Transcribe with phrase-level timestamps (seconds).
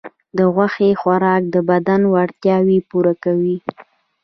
[0.37, 3.57] د غوښې خوراک د بدن اړتیاوې پوره کوي.